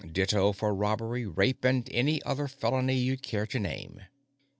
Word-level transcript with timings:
Ditto 0.11 0.51
for 0.51 0.73
robbery, 0.73 1.27
rape, 1.27 1.63
and 1.63 1.87
any 1.91 2.23
other 2.23 2.47
felony 2.47 2.95
you'd 2.97 3.21
care 3.21 3.45
to 3.45 3.59
name. 3.59 4.01